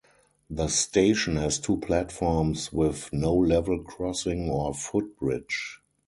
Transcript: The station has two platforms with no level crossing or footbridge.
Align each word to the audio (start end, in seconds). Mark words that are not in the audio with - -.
The 0.49 0.67
station 0.67 1.35
has 1.35 1.59
two 1.59 1.77
platforms 1.77 2.73
with 2.73 3.13
no 3.13 3.35
level 3.35 3.83
crossing 3.83 4.49
or 4.49 4.73
footbridge. 4.73 5.79